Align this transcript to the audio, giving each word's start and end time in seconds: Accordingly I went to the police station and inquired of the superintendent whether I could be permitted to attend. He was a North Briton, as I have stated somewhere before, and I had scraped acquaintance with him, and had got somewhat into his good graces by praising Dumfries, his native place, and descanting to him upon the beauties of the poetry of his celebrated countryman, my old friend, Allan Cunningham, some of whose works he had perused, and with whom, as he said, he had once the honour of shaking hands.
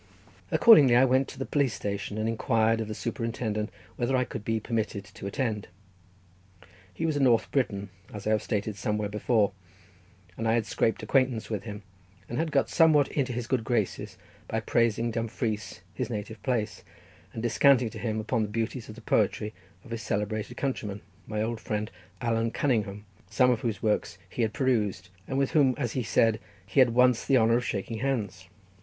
Accordingly 0.49 0.95
I 0.95 1.05
went 1.05 1.27
to 1.27 1.37
the 1.37 1.45
police 1.45 1.75
station 1.75 2.17
and 2.17 2.27
inquired 2.27 2.81
of 2.81 2.87
the 2.87 2.95
superintendent 2.95 3.69
whether 3.97 4.17
I 4.17 4.23
could 4.23 4.43
be 4.43 4.59
permitted 4.59 5.05
to 5.05 5.27
attend. 5.27 5.67
He 6.91 7.05
was 7.05 7.15
a 7.15 7.19
North 7.19 7.51
Briton, 7.51 7.89
as 8.11 8.25
I 8.25 8.31
have 8.31 8.41
stated 8.41 8.75
somewhere 8.75 9.09
before, 9.09 9.51
and 10.37 10.47
I 10.47 10.53
had 10.53 10.65
scraped 10.65 11.03
acquaintance 11.03 11.51
with 11.51 11.65
him, 11.65 11.83
and 12.27 12.39
had 12.39 12.51
got 12.51 12.67
somewhat 12.67 13.09
into 13.09 13.31
his 13.31 13.45
good 13.45 13.63
graces 13.63 14.17
by 14.47 14.59
praising 14.61 15.11
Dumfries, 15.11 15.81
his 15.93 16.09
native 16.09 16.41
place, 16.41 16.83
and 17.31 17.43
descanting 17.43 17.91
to 17.91 17.99
him 17.99 18.19
upon 18.19 18.41
the 18.41 18.47
beauties 18.49 18.89
of 18.89 18.95
the 18.95 19.01
poetry 19.01 19.53
of 19.85 19.91
his 19.91 20.01
celebrated 20.01 20.57
countryman, 20.57 21.01
my 21.27 21.43
old 21.43 21.59
friend, 21.59 21.91
Allan 22.21 22.49
Cunningham, 22.49 23.05
some 23.29 23.51
of 23.51 23.59
whose 23.59 23.83
works 23.83 24.17
he 24.27 24.41
had 24.41 24.51
perused, 24.51 25.09
and 25.27 25.37
with 25.37 25.51
whom, 25.51 25.75
as 25.77 25.91
he 25.91 26.01
said, 26.01 26.39
he 26.65 26.79
had 26.79 26.89
once 26.95 27.23
the 27.23 27.37
honour 27.37 27.57
of 27.57 27.65
shaking 27.65 27.99
hands. 27.99 28.49